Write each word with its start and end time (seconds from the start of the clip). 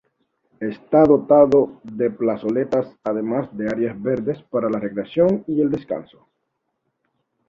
Está 0.59 1.03
dotado 1.03 1.79
de 1.83 2.09
plazoletas 2.09 2.87
además 3.03 3.55
de 3.55 3.67
áreas 3.67 4.01
verdes 4.01 4.41
para 4.49 4.67
la 4.67 4.79
recreación 4.79 5.43
y 5.45 5.61
el 5.61 5.69
descanso. 5.69 6.27